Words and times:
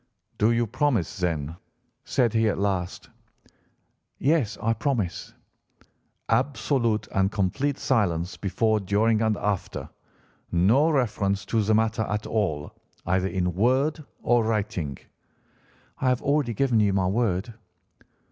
"'Do 0.39 0.49
you 0.51 0.65
promise, 0.65 1.19
then?' 1.19 1.55
said 2.05 2.33
he 2.33 2.49
at 2.49 2.57
last. 2.57 3.11
"'Yes, 4.17 4.57
I 4.59 4.73
promise.' 4.73 5.35
"'Absolute 6.27 7.07
and 7.11 7.31
complete 7.31 7.77
silence 7.77 8.35
before, 8.35 8.79
during, 8.79 9.21
and 9.21 9.37
after? 9.37 9.91
No 10.51 10.89
reference 10.89 11.45
to 11.45 11.61
the 11.61 11.75
matter 11.75 12.01
at 12.09 12.25
all, 12.25 12.71
either 13.05 13.27
in 13.27 13.53
word 13.53 14.03
or 14.23 14.43
writing?' 14.43 14.97
"'I 15.99 16.09
have 16.09 16.21
already 16.23 16.55
given 16.55 16.79
you 16.79 16.93
my 16.93 17.05
word. 17.05 17.53